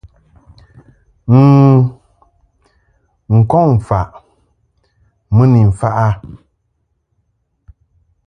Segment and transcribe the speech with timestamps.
[1.29, 1.41] N̂
[3.37, 4.09] n-kɔŋ faʼ
[5.35, 6.07] mɨ ni mfaʼ a.